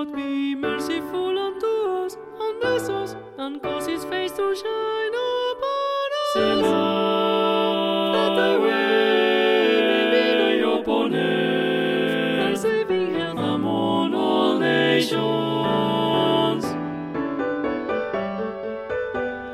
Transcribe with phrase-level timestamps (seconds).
[0.00, 6.10] Lord be merciful unto us, and bless us, and cause his face to shine upon
[6.20, 6.32] us.
[6.32, 15.14] Selah, that thy way may be upon us, saving health among all nations.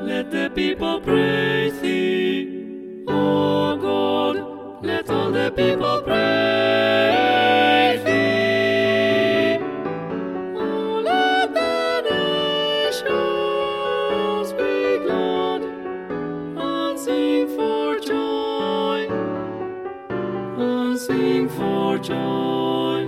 [0.00, 4.36] Let the people praise thee, O God,
[4.84, 6.35] let all the people praise
[21.06, 23.06] sing for joy.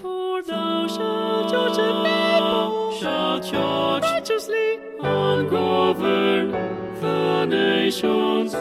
[0.00, 4.78] For thou shalt judge the people Shall judge righteously.
[5.02, 6.50] and govern
[7.00, 8.54] the nations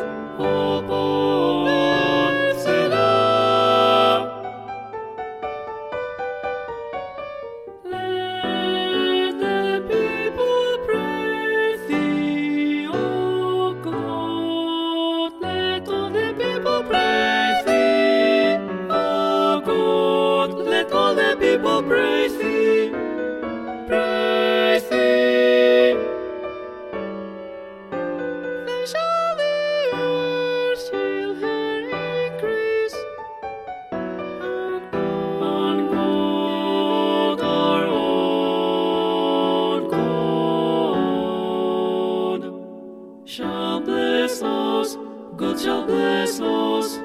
[43.70, 44.98] shall bless us.
[45.38, 46.98] God shall bless us.